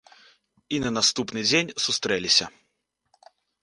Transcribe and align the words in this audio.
І 0.77 0.79
на 0.85 0.93
наступны 0.97 1.39
дзень 1.51 1.71
сустрэліся. 1.87 2.53